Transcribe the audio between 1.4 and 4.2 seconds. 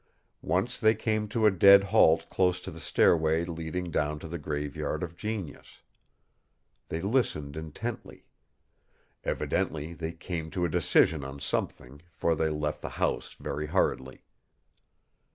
a dead halt close to the stairway leading down